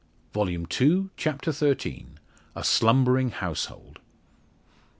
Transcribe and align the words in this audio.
Volume 0.33 0.65
Two, 0.65 1.11
Chapter 1.15 1.51
XIII. 1.51 2.07
A 2.55 2.63
SLUMBERING 2.63 3.29
HOUSEHOLD. 3.33 3.99